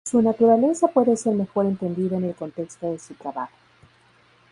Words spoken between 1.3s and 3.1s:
mejor entendida en el contexto de